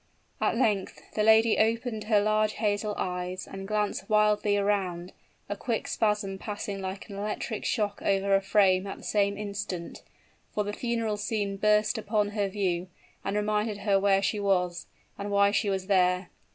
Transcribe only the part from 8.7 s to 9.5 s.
at the same